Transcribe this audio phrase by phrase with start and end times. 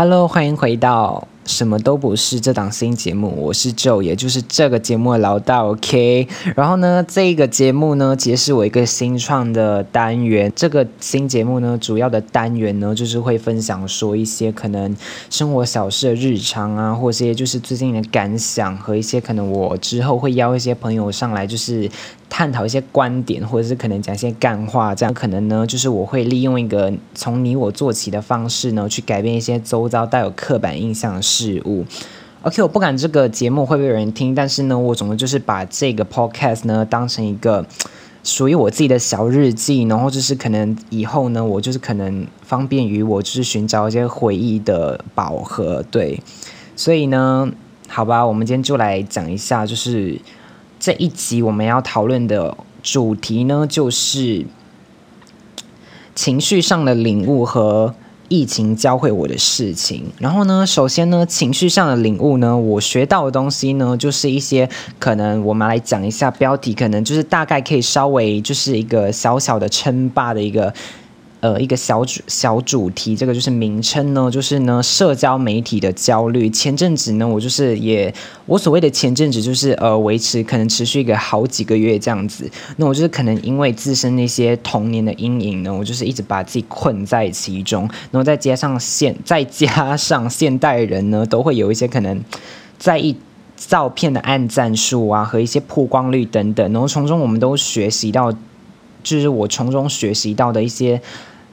[0.00, 6.28] Hello，欢迎回到什么都不是这档新节目，我是 Joe，也就是这个节目的老大，OK。
[6.54, 10.52] 然后呢，这个节目呢，其实是我一个新创的单元。
[10.54, 14.94] 这个新节目呢，主要的单元呢，就是会分享说一些可能
[15.30, 21.90] 生活小事的日常啊，或者些就是最近的感想和一些可能我之后会邀一些朋友上来，就是
[22.28, 31.84] 探讨一些观点，或者是可能讲一些干话，这样可能呢，就是我会利用一个从你我做起的方式呢，去改变一些周遭带有刻板印象的事事物。
[32.42, 37.64] OK，我不敢这个节目会不会有人听，但是呢，我总之就是把这个 Podcast 呢当成一个
[38.24, 46.20] 属于我自己的小日记，然后就是可能以后呢，我就是可能方便于我就是寻找一些回忆的宝盒，对，
[46.74, 47.50] 所以呢，
[47.88, 50.20] 好吧，我们今天就来讲一下，就是
[50.80, 54.46] 这一集我们要讨论的主题呢，就是
[56.14, 57.94] 情绪上的领悟和。
[58.28, 70.72] 疫情教会我的事情，然后呢，首先呢，情绪上的领悟呢，我学到的东西呢，就是一些可能我们来讲一下标题，可能就是大概可以稍微就是一个小小的称霸的一个。
[71.40, 76.50] 呃，一个小主小主题，这个就是名称呢，就是呢，社交媒体的焦虑。
[76.50, 78.12] 前阵子呢，我就是也，
[78.46, 82.50] 我所谓的前阵子就是呃，维持可能持续一个好几个月这样子。
[82.78, 87.82] 那我就是可能因为自身那些童年的阴影呢，我就是一直把自己困在其中。
[88.10, 92.20] 然后再加上现再加上现代人呢，都会有一些可能
[92.78, 93.14] 在意
[93.56, 96.72] 照片的按赞数啊，和一些曝光率等等。
[96.72, 98.34] 然后从中我们都学习到。
[99.08, 101.00] 就是我从中学习到的一些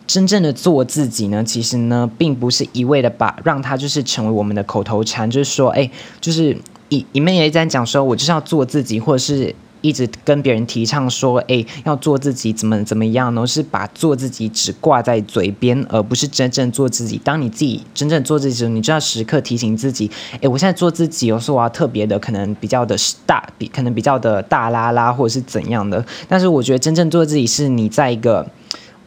[0.06, 5.90] 真正的做自己呢，其实呢，并不是一味的把让他就是成为我们的口头禅，就是说，哎，
[6.20, 6.56] 就是
[6.90, 13.46] 一一面也在讲说，我就是要做自己，或者是一直跟别人提倡说，哎，要做自己，怎么怎么样呢？
[13.46, 17.22] 是把做自己只挂在嘴边，而不是真正做自己。
[17.24, 20.10] 当你自己真正做自己的时，你就要时刻提醒自己，
[20.42, 26.04] 哎，我现在做自己，有时候我要特别的，可能比较的大，比可能比较的大拉拉，或者是怎样的。
[26.28, 28.48] 但是我觉得真正做自己，是你在一个。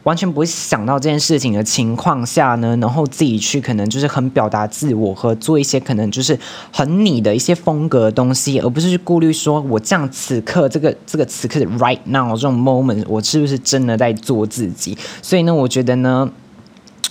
[0.05, 6.39] 完全不会想到这件事情的情况下呢，然后自己去可能就是很表达自我和做一些可能就是
[6.73, 14.97] 很你的一些风格的东西，而不是去顾虑说我这样此刻这个这个此刻的 right now 这种 moment 我是不是真的在做自己？
[15.21, 16.31] 所以呢，我觉得呢。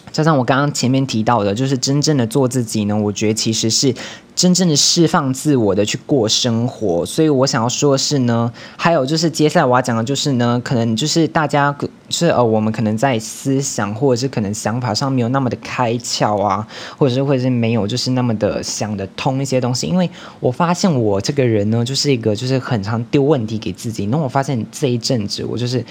[0.10, 3.94] 加上我刚刚前面提到的，就是真正的做自己呢，我觉得其实是
[4.38, 7.04] 真正的释放自我的去过生活。
[7.04, 11.76] 所以我想要说的是呢，还有就是接下来我要讲的就是呢，可能就是大家
[12.10, 16.66] 是呃，我们可能在思想或者是可能想法上没有那么的开窍啊，
[16.98, 19.88] 或者是或者是没有就是那么的想得通一些东西。
[19.88, 20.08] 因为
[20.40, 24.06] 我发现我这个人呢，就是一个就是很常丢问题给自己。
[24.06, 25.84] 那我发现这一阵子我就是。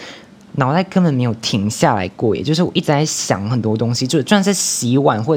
[0.58, 5.36] 脑袋根本没有停下来过，也就是我一直在想很多东西，就就算是洗碗或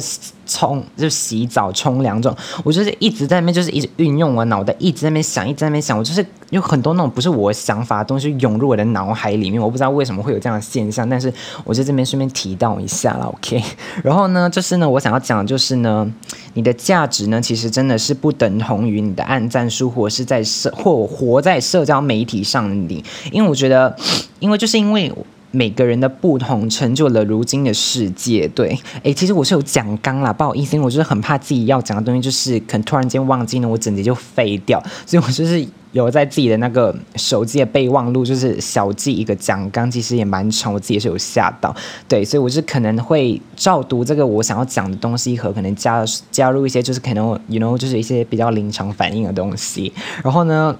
[0.50, 11.32] 冲，就洗澡、冲凉这种，我就是一直在那边，就是一直运用我脑袋，一直在那边想，一直在那边想，我就是有很多那种不是我想法的东西涌入我的脑海里面，我不知道为什么会有这样的现象，但是
[11.64, 13.64] 我在这边顺便提到一下了，OK。
[14.04, 16.12] 然后呢，就是呢，我想要讲的就是呢，
[16.56, 23.96] 你的价值呢，其实真的是不等同于你的按赞数，或是在社或活在社交媒体上的你，因为我觉得。
[24.40, 25.12] 因为就是因为
[25.52, 28.48] 每个人的不同，成就了如今的世界。
[28.50, 34.82] 对，诶，其实我是有讲纲啦，不好意思，因为我就是很怕自己要讲的东西，就是可能突然间忘记了，我整集就废掉。
[35.06, 41.76] 所以我就是有在自己的那个手机的备忘录，就是小记一个讲纲，其实也蛮长，我自己也是有吓到。
[42.08, 49.92] 对，所以我是可能会照读这个我想要讲的东西，和可能加加入一些就是可能 you know 就是一些比较临场反应的东西。
[50.24, 50.76] 然后呢，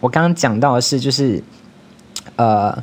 [0.00, 1.42] 我刚刚讲到的是就是。
[2.36, 2.76] 呃，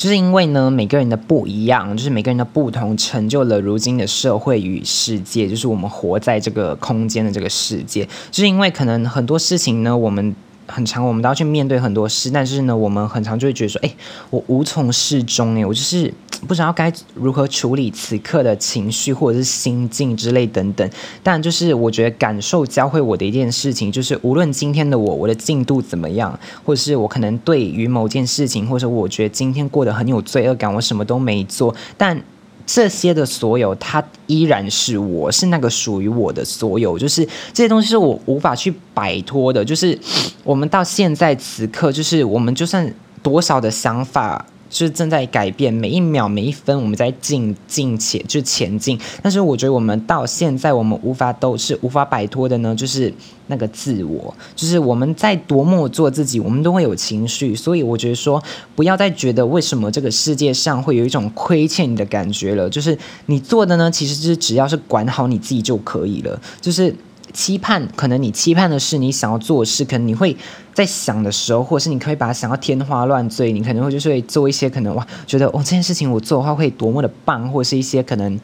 [0.00, 8.08] 就是因为呢，每个人的不一样，就是每个人的不同，成就了如今的社会与世界，就是我们活在这个空间的这个世界。
[8.30, 10.34] 就是因为可能很多事情呢，我们。
[10.70, 13.94] 很长，我们都要去面对很多事，但是呢，我们很长就会觉得说，哎，
[14.30, 16.12] 我无从适中，哎，我就是
[16.48, 20.88] 不知道该如何处理此刻的情绪或者是心境之类等等。
[21.22, 32.22] 但就是我觉得感受教会我的一件事情，就是无论今天的我，我的进度怎么样，或者是我可能对于某件事情，或者我觉得今天过得很有罪恶感，我什么都没做，但。
[32.66, 39.64] 这些的所有，它依然是我，是那个属于我的所有，就是这些东西是我无法去摆脱的。
[39.64, 39.98] 就是
[40.44, 42.92] 我们到现在此刻，就是我们就算
[43.22, 48.98] 多少的想法就是正在改变，每一秒每一分我们在进进且就前进。
[49.20, 53.12] 但是我觉得我们到现在我们无法都是无法摆脱的呢，就是
[53.48, 57.54] 那个自我，就是我们在多么做自己，我们都会有情绪。
[57.54, 58.42] 所以我觉得说，
[58.76, 62.70] 不要再觉得为什么这个世界上会有一种亏欠你的感觉了。
[62.70, 62.96] 就是
[63.26, 66.40] 你做的呢，其实就是只要是管好你自己就可以了。
[66.60, 66.94] 就是
[67.32, 70.36] 期盼，可能你期盼的是你想要做的事，可能你会。
[70.72, 78.40] 在想的时候，或者是你可以把它想要天花乱坠，你可能会就是会做一些可能哇，觉得哦这件事情我做的话会多么的棒，或者是一些可能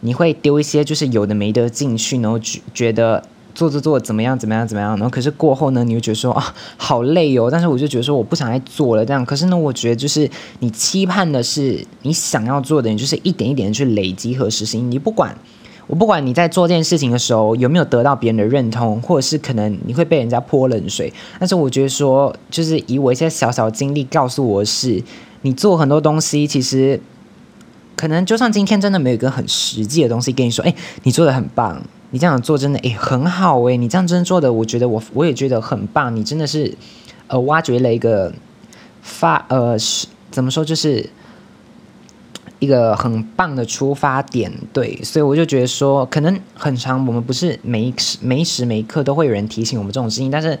[0.00, 3.22] 你会丢一些就是有的没的进去，然后觉觉得
[3.54, 10.28] 做做做怎么样怎么样怎么样，然后可是过后呢，你就觉得说啊好累哦，但是我就觉得说我不想再做了这样，可是呢，我觉得就是
[10.58, 15.34] 你期盼的是你想要做的，你就是一点一点的去累积和实行，你不管。
[15.86, 25.02] 我不管你在做这件事情的时候有没有得到别人的认同，或者是可能你会被人家泼冷水，但是我觉得说，就是以我一些小小经历告诉我是，
[25.42, 26.98] 你做很多东西，其实
[27.96, 36.74] 可能就算今天真的没有一个很实际的东西跟你说，哎，你做的很棒，你这样做真的哎很好哎，你这样真的做的，我觉得我我也觉得很棒，你真的是
[37.26, 38.32] 呃挖掘了一个
[39.02, 41.10] 发呃是怎么说就是。
[42.64, 50.58] 一个很棒的出发点，对，所以我就觉得说，可能很长，我们不是每一时每一时每一刻都会有人提醒我们这种事情，但是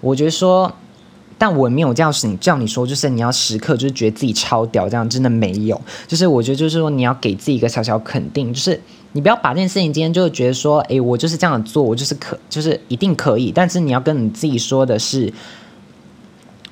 [0.00, 0.72] 我觉得说，
[1.38, 8.80] 但我没有叫你叫你说，就是你要时刻就是觉得自己超屌，这样真的没有，就是我觉得就是说你要给自己一个小小肯定，就是
[9.12, 15.32] 你不要把这件事情今天就觉得说，哎，我就是这样做，我就是可就是一定可以，但是你要跟你自己说的是，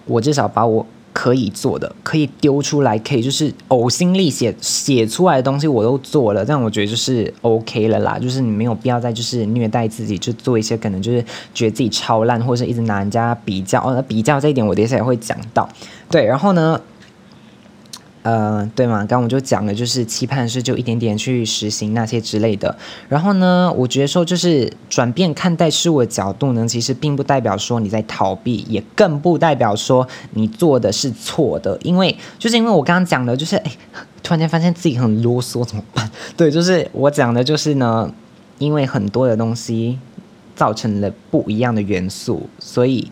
[0.07, 0.87] 我至少把我。
[1.13, 8.19] 可以做的，可以丢出来，可以就是呕心沥血写出来的东西我都做了，但我觉得就是 OK 了啦。
[8.19, 11.23] 就是你没有必要再就是虐待自己，就做一些可能就是
[11.53, 13.81] 觉得自己超烂，或者是一直拿人家比较。
[13.81, 15.69] 哦，那比较这一点我等一下也会讲到。
[16.11, 16.81] 对，然后呢？
[18.23, 18.99] 呃，对嘛？
[18.99, 22.77] 刚刚我就讲了，就是期盼是就一点点去实行那些之类的。
[23.09, 31.77] 然后呢，我觉得说就是转变看待事物的角度呢，其实并不代表说你在逃避，也更不代表说你做的是错的。
[31.83, 33.73] 因为就是因为我刚刚讲的，就是哎，
[34.23, 36.09] 突然间发现自己很啰嗦，怎么办？
[36.37, 38.09] 对，就是我讲的就是呢，
[38.59, 39.99] 因为很多的东西
[40.55, 43.11] 造成了不一样的元素，所以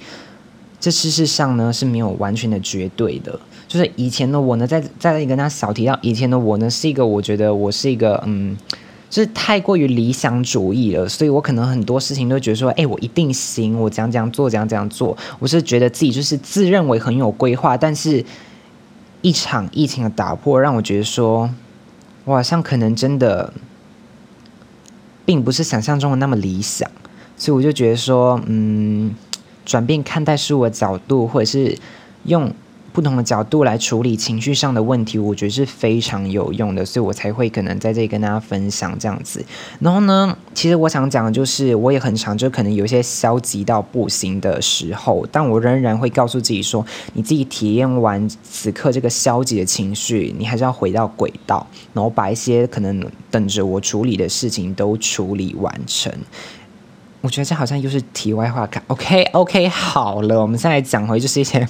[0.78, 3.40] 这事实上呢是没有完全的绝对的。
[3.70, 8.56] 就是以前的我呢，在在跟他小提到以前的我呢，是一个我觉得我是一个嗯，
[9.08, 18.24] 就是太过于理想主义了，所以我可能很多事情都觉得说，哎，我一定行，我怎样怎样做，怎样怎样做，我是觉得自己就是自认为很有规划，但是
[19.22, 21.48] 一场疫情的打破，让我觉得说，
[22.24, 23.52] 我好像可能真的
[25.24, 26.90] 并不是想象中的那么理想，
[27.36, 29.14] 所以我就觉得说，嗯，
[29.64, 31.78] 转变看待事物的角度，或者是
[32.24, 32.52] 用。
[32.92, 39.44] 不同的角度来处理情绪上的问题，我觉得是非常有用的，所以我才会可能在这里跟大家分享这样子。
[39.78, 46.84] 然后呢，其实我想讲的就是，我也很常就可能有一些消极到不行的时候，但我仍然会告诉自己说，
[47.14, 56.12] 你自己体验完此刻这个消极的情绪，你还是要回到轨道，然后把一些可能等着我处理的事情都处理完成。
[57.22, 61.68] 我觉得这好像又是题外话，OK OK 好了，我们现在讲回就是一些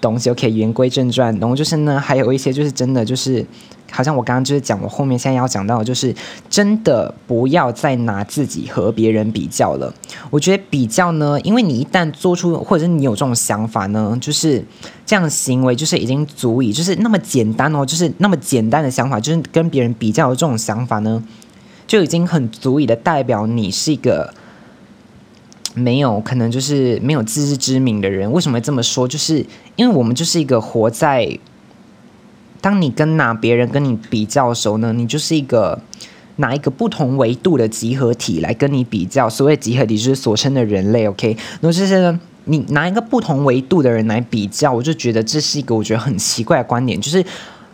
[0.00, 3.46] 东西，OK 言归正传，然后就是呢，还有一些就是真的就是，
[3.92, 6.12] 好像我刚刚就是讲，我后面现在要讲到，就是
[6.48, 9.94] 真的不要再拿自己和别人比较了。
[10.28, 14.64] 我觉得比较呢，因为你一旦做出或者是你有这种想法呢，就是
[15.06, 21.22] 这样行为就是已经足以，就是那么简单哦，就是那么简单的想法，就是跟别人比较的这种想法呢，
[21.86, 24.34] 就已经很足以的代表你是一个。
[25.74, 29.06] 没有可能就是没有自知之明的人，为什么这么说？
[29.06, 29.44] 就是
[29.76, 31.38] 因为我们就是一个活在，
[32.60, 35.80] 当你跟拿别人跟你比较的时候呢，你就是一个
[36.36, 39.28] 拿一个不同维度的集合体来跟你比较。
[39.28, 41.36] 所谓集合体就是所称的人类，OK？
[41.60, 47.24] 那就是你拿一个不同维度的人来比较，我就觉得这是一个我觉得很奇怪的观点，就是。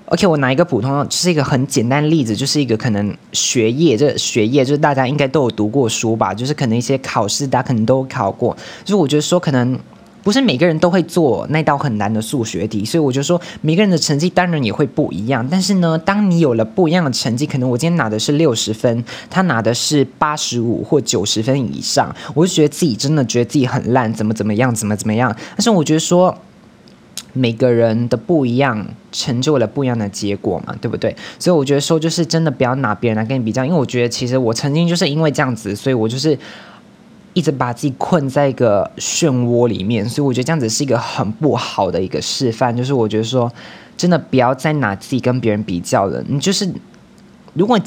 [0.06, 8.56] OK，我拿一个普通，是一个很简单的例子，就是一个可能学业，这学业就是大家应该都有读过书吧，就是可能一些考试，大家可能都考过。
[8.84, 9.76] 就是我觉得说，可能
[10.22, 15.44] 不是每个人都会做那道很难的数学题，所以我就说，每个人的成绩当然也会不一样。
[15.50, 25.36] 但是呢，当你有了不一样的成绩，可能我今天拿的是六十分，他拿的是八十五或九十分以上，我就觉得自己真的觉得自己很烂，怎么怎么样，怎么怎么样。
[25.56, 26.32] 但是我觉得说。
[27.36, 31.14] 每个人的不一样，成就了不一样的结果嘛，对不对？
[31.38, 36.36] 所以我觉得说，就是真的不要拿别人来跟你比较，因为我觉得其实我曾经就是因为这样子，所以我就是
[37.34, 42.74] 一直把自己困在一个漩涡里面，所以我觉得这样子是一个很不好的一个示范。
[42.74, 43.52] 就是我觉得说，
[43.96, 46.24] 真的不要再拿自己跟别人比较了。
[46.26, 46.66] 你就是
[47.52, 47.78] 如果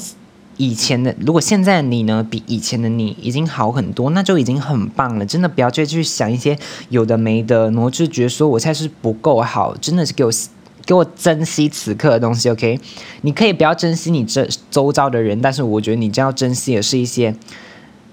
[0.60, 5.24] 以前的，如果现在的你呢，比以前的你已经好很多，那就已经很棒了。
[5.24, 6.58] 真的不要再去想一些
[6.90, 10.30] 有的没的，然后就觉得说我现在是不够好，真的是给我
[10.84, 12.50] 给我珍惜此刻的东西。
[12.50, 12.78] OK，
[13.22, 17.34] 你可以不要珍惜你这周遭的人，但是我觉得你就要珍惜的是一些。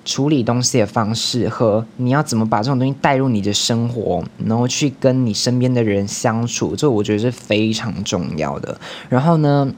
[0.06, 8.80] 处理东西的方式和你要怎么把这种东西带入你的生活，然后去跟你身边的人相处，这我觉得是非常重要的。
[9.10, 9.70] 然后呢，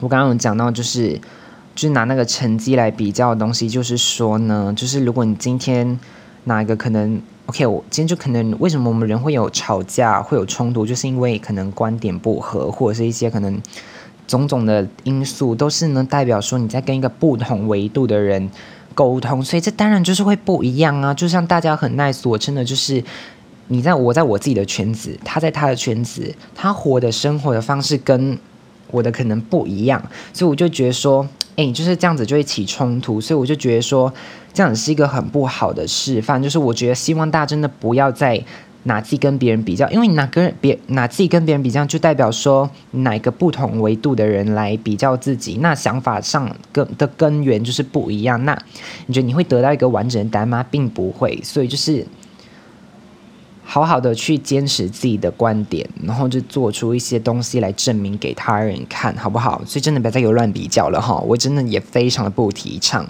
[0.00, 1.12] 我刚刚有讲到，就是
[1.74, 5.98] 就是拿那个成绩来比较的东西，就是说呢，就是如果你今天
[6.44, 13.60] 哪一个可能，OK，我今天就可能为什么我们人会有吵架、会有冲突，就是因为可能观点不合，或者是一些可能
[14.26, 18.50] 种种的因素，都是能代表说你在跟一个不同维度的人。
[18.94, 21.14] 沟通，所以这当然就是会不一样啊！
[21.14, 23.00] 就像大家很 nice，我真的就是
[23.68, 28.36] 你在我在我自己的圈子，他在他的圈子，他活的生活的方式跟
[28.90, 30.02] 我的可能不一样，
[30.32, 31.26] 所以我就觉得说，
[31.56, 34.12] 哎，就是这样子就会起冲突，所以我就觉得说，
[34.52, 36.42] 这样子是一个很不好的示范。
[36.42, 38.42] 就是我觉得希望大家真的不要再。
[38.84, 48.42] 拿自己跟别人比较，因为你拿跟别拿自己跟别人比较，就代表说哪个不同维度的人来比较自己，那想法上根的根源就是不一样。
[48.46, 48.56] 那
[49.06, 50.64] 你觉得你会得到一个完整的答案吗？
[50.70, 51.38] 并不会。
[51.42, 52.06] 所以就是
[53.70, 59.62] 好好的去坚持自己的观点，然后就做出一些东西来证明给他人看，好不好？
[59.66, 63.06] 所以真的不要再有乱比较了哈，我真的也非常的不提倡。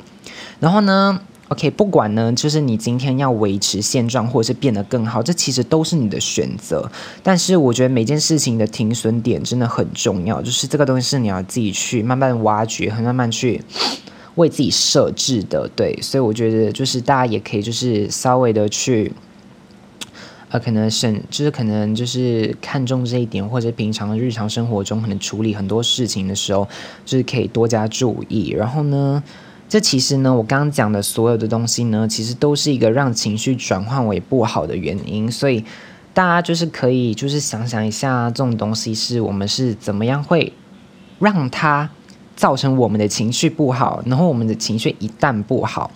[0.58, 6.90] 然后呢？OK，不管呢，就是你今天要维持现状，或者是变得更好，这其实都是你的选择。
[7.22, 13.62] 但是我觉得每件事情的停损点真的很重要，就是这个东西是你要自己去慢慢挖掘，和慢慢去
[14.34, 15.70] 为自己设置的。
[15.76, 19.12] 对，所以我觉得就是大家也可以就是稍微的去，
[20.50, 26.66] 呃，可能省，就是可能就是看重这一点，或者平常日常生活中可能处理很多事情的时候，
[27.04, 28.50] 就是可以多加注意。
[28.50, 29.22] 然后呢？
[29.70, 35.62] 这其实呢，我刚刚讲的所有的东西呢，其实都是一个让情绪转换为不好的原因，所以
[36.14, 40.50] 大家就是可以就是想想一下，这种东西是我们是怎么样会
[41.18, 41.90] 让它
[42.34, 45.90] 造成我们的情绪不好，然后我们的情绪一旦不好。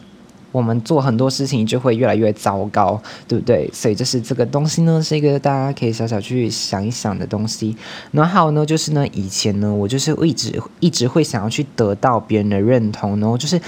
[0.52, 3.68] 我们做很多事情就会越来越糟糕，对不对？
[3.72, 7.74] 所以就是这个东西呢，是一个大家可以小小去想一想的东西。
[8.10, 13.60] 然后还有呢，就是呢，以前呢，我就是一直一直会想要去得到别人的认同，然后就是，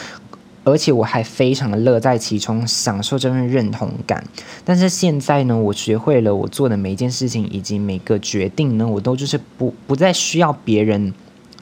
[0.62, 4.22] 而且我还非常的乐在其中，享受这份认同感。
[4.64, 11.14] 但是现在呢，我学会了我做的每一件事情以及每个决定呢，我都就是不不再需要别人。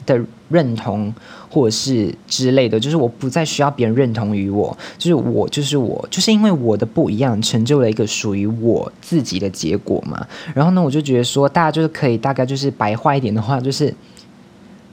[0.05, 0.19] 的
[0.49, 1.13] 认同，
[1.49, 10.25] 或者是之类的，就是我不再需要别人认同于我，就是我就是我，就是因为我的不一样，成就了一个属于我自己的结果嘛。
[10.53, 13.93] 然后呢，我就觉得说，大家就是可以大概就是白话一点的话，就是。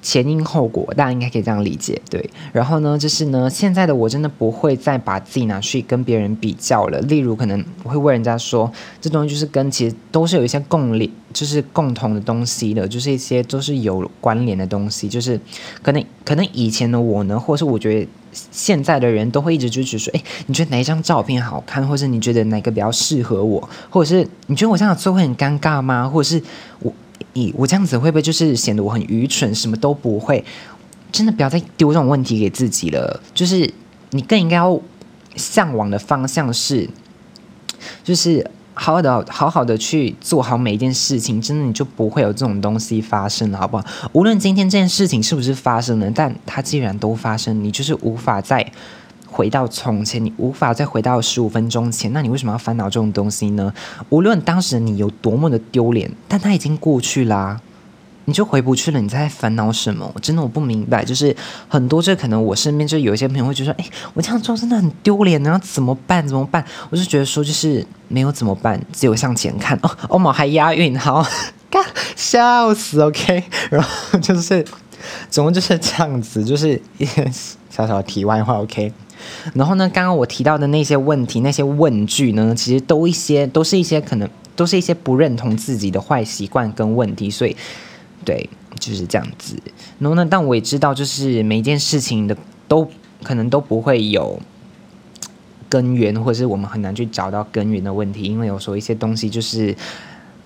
[0.02, 2.30] 前因后果，大家应该可以这样理解，对。
[2.52, 6.98] 然后呢，就是呢，现在的我真的不会再把自己拿去跟别人比较了。
[7.02, 15.08] 例如，可能我会问人家说，这东西就是跟其实都是有一些共联，就是共同的东西的，就是一些都是有关联的东西。
[15.08, 15.38] 就是
[15.82, 26.08] 可能可能以前的我呢，或是我觉得现在的人都会一直就说，哎，你觉得哪一张照片好看，或是你觉得哪个比较适合我，或者是你觉得我这样做会很尴尬吗？
[26.08, 26.42] 或者是
[26.80, 26.90] 我。
[27.34, 30.44] 咦，我这样子会不会就是显得我很愚蠢，什么都不会？
[31.12, 33.20] 真的不要再丢这种问题给自己了。
[33.34, 33.72] 就是
[34.10, 34.80] 你更应该要
[35.36, 36.88] 向往的方向是，
[38.02, 41.40] 就是好好的、好好的去做好每一件事情。
[41.40, 43.84] 真的，你就不会有这种东西发生了，好不好？
[44.12, 48.72] 无论今天这件事情是不是发生了，但它既然都发生，你就是无法再。
[49.30, 53.72] 回到从前，你无法再回到十五分钟前，那你为什么要烦恼这种东西呢？
[54.08, 57.60] 无论当时你有多么的丢脸，但它已经过去啦，
[58.26, 59.00] 你就回不去了。
[59.00, 60.10] 你在烦恼什么？
[60.14, 61.04] 我真的我不明白。
[61.04, 61.34] 就是
[61.68, 66.26] 很多，这可能我身边就有一些朋友会觉得说：“哎，我这样做真的很丢脸，然后怎么办？
[66.26, 69.78] 怎么办？”我就觉得说，就是没有怎么办，只有向前看。
[69.82, 71.24] 哦，欧某还押韵，好，
[72.14, 73.00] 笑死。
[73.00, 74.64] OK，然后就是，
[75.30, 77.24] 总共就是这样子，就是一些
[77.70, 78.60] 小小的题外话。
[78.60, 78.92] OK。
[79.54, 79.88] 然后呢？
[79.92, 87.56] 刚刚我提到的那些问题、那些问句呢，其实都一些都是一些可能都是一些不认同自己的坏习惯跟问题，所以
[88.24, 88.48] 对
[88.78, 89.56] 就是这样子。
[89.98, 90.26] 然后呢？
[90.28, 92.36] 但我也知道，就是每一件事情的
[92.68, 92.88] 都
[93.22, 94.40] 可能都不会有
[95.68, 99.74] 根源，或者是我们很难去找到根源的问题，因为有时候一些东西就是。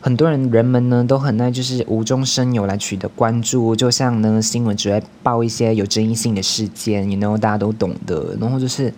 [0.04, 8.36] 很多人人们呢都很爱就是无中生有来取得关注，就像呢新闻只会报一些有争议性的事件，然后大家都懂得。
[8.38, 8.92] 然后就是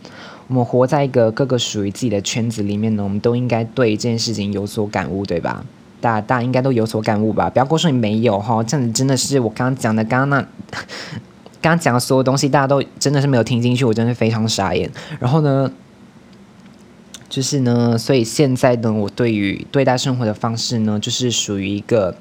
[0.48, 5.64] 我们活在一个各个属于自己的圈子里面呢，我们都应该对这件事情有所感悟，对吧？
[6.00, 7.48] 大，大家应该都有所感悟吧？
[7.48, 10.40] 不要跟我说你没有哈，这样子真的是我刚刚讲的，刚刚那
[11.62, 14.90] 刚 刚讲的所有东西，大家都真的是没有听进去，我真的非常傻眼。
[15.20, 15.70] 然后呢，
[17.28, 22.16] 就是呢，所以现在呢，我对于对待生活的方式呢，就是属于一个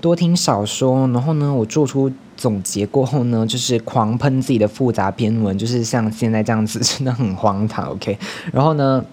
[0.00, 1.08] 多听少说。
[1.08, 7.90] 然后呢，我做出总结过后呢，就是狂喷自己的复杂篇文，就是像现在这样子，真的很荒唐。
[7.90, 8.18] OK，
[8.52, 9.04] 然后呢？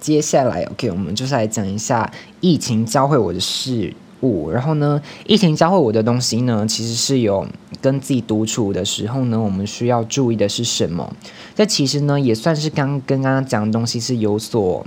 [0.00, 4.50] 接下来，OK，我们就是来讲一下疫情教会我的事物。
[4.50, 7.46] 然后呢，疫情教会我的东西呢，其实是有
[7.80, 11.12] 跟自己独处的时候呢，我们需要注意的是什么？
[11.54, 14.84] 这其实呢，也算是刚跟刚刚讲的东西是有所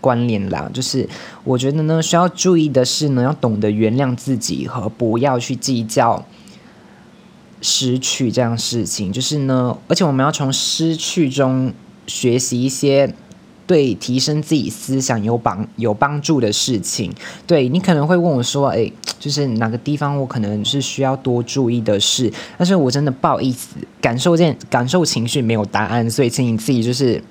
[0.00, 0.70] 关联啦。
[0.72, 1.08] 就是
[1.44, 6.24] 我觉得呢，需要注意的是呢，要懂得原谅自己和不要去计较
[7.60, 9.12] 失去这样事情。
[9.12, 11.72] 就是呢，而且我们要从失去中
[12.06, 13.14] 学习一些。
[13.66, 17.12] 对提升自己思想有帮有帮助的事情，
[17.46, 27.22] 对你可能会问我说：“哎，就是哪个地方我可能是需要多注意的事？”但是我真的不好意思，感受件感受情绪没有答案，所以请你自己就是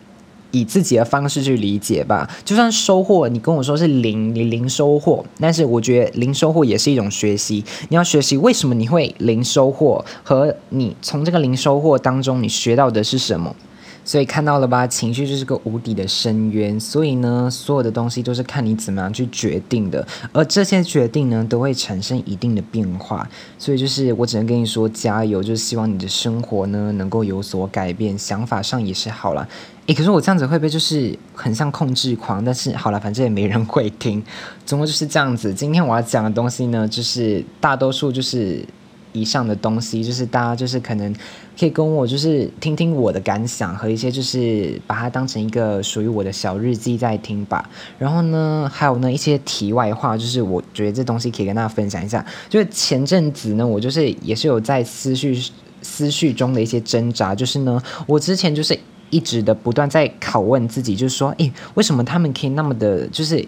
[0.51, 2.27] 以自己的方式去理解吧。
[2.43, 7.63] 就算收获你跟我说是零，你零收获，但是我觉得零收获也是一种学习。
[7.89, 13.55] 你要学习为什么你会零收获，和你从这个零收获当中你学到的是什么。
[14.05, 16.79] 所以看到了吧，情绪就是个无底的深渊。
[16.79, 23.27] 所以呢，所有的东西都是看你怎么样去决定的，而这些决定呢，都会产生一定的变化。
[23.57, 29.47] 所以就是我只能跟你说加油，就是希望你的生活呢能够有所改变，想法上也是好了。
[29.87, 32.43] 诶，可是我这样子会不会就是很像控制狂？
[32.43, 34.23] 但是好了，反正也没人会听。
[34.65, 35.53] 总共就是这样子。
[35.53, 38.65] 今天我要讲的东西呢，就是大多数就是。
[39.13, 41.15] 以上的东西，就是大家就是可能
[41.57, 47.69] 可以跟我就是听听我的感想和一些就是把它当成一个属于我的小日记在听吧。
[47.97, 52.25] 然后呢，还有呢一些题外话，就是我觉得这东西可以跟大家分享一下。
[52.49, 55.41] 就是前阵子呢，我就是也是有在思绪
[55.81, 58.77] 思绪中的一些挣扎，就是呢，我之前就是
[59.09, 63.47] 一直的不断在拷问自己，就是说，诶，为什么他们可以那么的，就是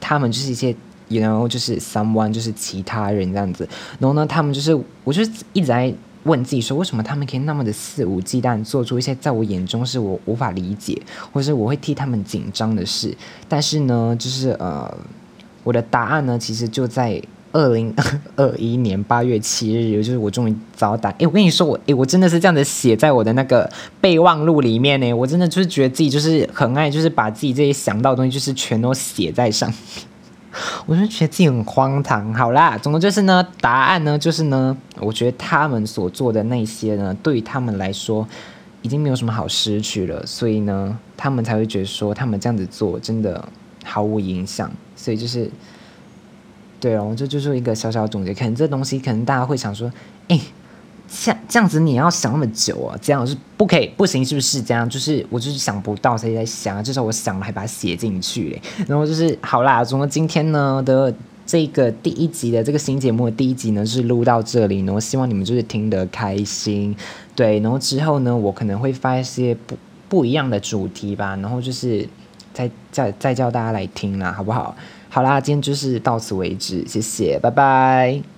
[0.00, 0.74] 他们就是一些。
[1.08, 3.68] 然后就是 someone 就是其他人这样子，
[3.98, 5.92] 然后呢，他们就是我就一直在
[6.24, 11.00] 问自己说，为什么他们可以那么的肆无忌惮做出一些在我眼中是我无法理解，
[11.32, 13.14] 或是我会替他们紧张的事？
[13.48, 14.90] 但是呢，就是呃，
[15.62, 17.94] 我的答案呢，其实就在二零
[18.36, 21.10] 二一年八月七日，也就是我终于找到答。
[21.10, 25.12] 哎，我跟你说，我哎，我真的是这样子写在我的那个备忘录里面呢。
[25.12, 29.78] 我真的就是觉得自己就是很爱，就是把自己这些想到的东西，就是全都写在上面。
[30.86, 32.32] 我就觉得自己很荒唐。
[32.34, 38.26] 好啦，总之就是呢，答案呢就是呢，我觉得他们所做的那些呢，对于他们来说
[38.82, 43.46] 已经没有什么好失去了，所以呢，他们才会觉得说他们这样子做真的
[43.84, 44.70] 毫无影响。
[44.96, 45.50] 所以就是，
[46.80, 48.32] 对哦，这就是一个小小总结。
[48.32, 49.92] 可能这东西，可能大家会想说，
[50.28, 50.40] 哎。
[51.06, 52.98] 像这样子，你要想那么久啊？
[53.00, 54.60] 这样是不可以，不行，是不是？
[54.60, 58.62] 这样就是我就是想不到，所以在想，至少我想了，还把它写进去嘞。
[58.88, 61.14] 然后就是好啦，总之今天呢的
[61.46, 66.96] 这个第一集的这个新节目的第一集呢是录到这里，然后希望你们就是听得开心，
[67.36, 67.60] 对。
[67.60, 69.76] 然后之后呢，我可能会发一些不
[70.08, 72.08] 不一样的主题吧，然后就是
[72.52, 74.74] 再再再叫大家来听啦，好不好？
[75.10, 78.33] 好啦，今天就是到此为止，谢谢，拜拜。